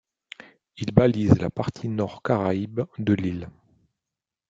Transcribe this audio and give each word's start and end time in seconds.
Il 0.77 0.93
balise 0.93 1.37
la 1.39 1.51
partie 1.51 1.87
nord 1.87 2.23
caraïbe 2.23 2.81
de 2.97 3.13
l'île. 3.13 3.51